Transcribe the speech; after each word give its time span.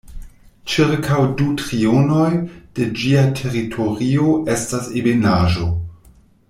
Ĉirkaŭ 0.75 1.17
du 1.41 1.49
trionoj 1.59 2.31
de 2.79 2.89
ĝia 3.03 3.27
teritorio 3.41 4.35
estas 4.57 4.93
ebenaĵo. 5.03 5.73